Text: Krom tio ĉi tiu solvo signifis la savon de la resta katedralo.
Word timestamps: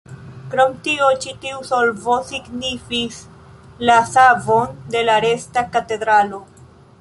Krom 0.51 0.71
tio 0.85 1.09
ĉi 1.25 1.33
tiu 1.43 1.59
solvo 1.71 2.15
signifis 2.29 3.19
la 3.91 3.99
savon 4.15 4.75
de 4.97 5.05
la 5.11 5.19
resta 5.27 5.65
katedralo. 5.77 6.43